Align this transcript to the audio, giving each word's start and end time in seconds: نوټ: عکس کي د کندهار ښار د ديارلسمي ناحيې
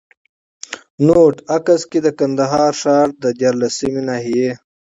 نوټ: 1.05 1.35
عکس 1.57 1.81
کي 1.89 1.99
د 2.05 2.07
کندهار 2.19 2.71
ښار 2.81 3.07
د 3.23 3.25
ديارلسمي 3.39 4.01
ناحيې 4.09 4.49